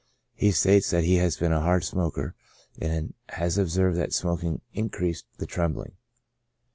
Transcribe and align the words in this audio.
He 0.33 0.49
states 0.51 0.89
that 0.89 1.03
he 1.03 1.17
has 1.17 1.37
been 1.37 1.51
a 1.51 1.59
hard 1.61 1.83
smoker, 1.83 2.33
and 2.79 3.13
has 3.29 3.59
observed 3.59 3.97
that 3.99 4.13
smoking 4.13 4.61
increased 4.73 5.27
the 5.37 5.45
trembling. 5.45 5.91